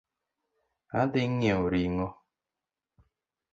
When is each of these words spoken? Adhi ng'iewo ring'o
Adhi 1.01 1.21
ng'iewo 1.31 1.65
ring'o 1.73 2.07